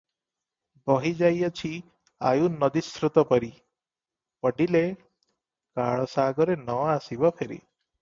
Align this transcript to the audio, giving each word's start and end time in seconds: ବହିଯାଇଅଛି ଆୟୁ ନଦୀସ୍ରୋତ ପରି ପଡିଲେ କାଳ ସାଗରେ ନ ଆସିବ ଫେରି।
ବହିଯାଇଅଛି 0.91 1.71
ଆୟୁ 2.31 2.49
ନଦୀସ୍ରୋତ 2.55 3.25
ପରି 3.35 3.51
ପଡିଲେ 4.49 4.85
କାଳ 5.05 6.11
ସାଗରେ 6.19 6.61
ନ 6.67 6.83
ଆସିବ 6.99 7.37
ଫେରି। 7.41 7.65